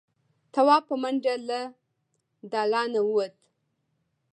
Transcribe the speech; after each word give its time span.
تواب 0.53 0.83
په 0.89 0.95
منډه 1.01 1.33
له 1.49 1.59
دالانه 2.51 3.01
ووت. 3.05 3.33